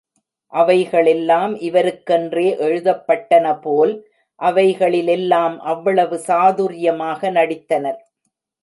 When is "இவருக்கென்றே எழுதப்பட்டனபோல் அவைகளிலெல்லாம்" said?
1.59-5.57